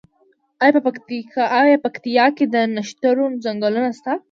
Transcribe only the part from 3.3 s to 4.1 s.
ځنګلونه